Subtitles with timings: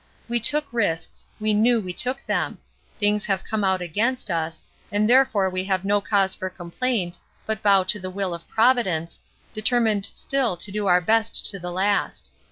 [0.27, 2.57] We took risks, we knew we took them;
[2.97, 7.61] things have come out against us, and therefore we have no cause for complaint, but
[7.61, 9.21] bow to the will of Providence,
[9.53, 12.31] determined still to do our best to the last.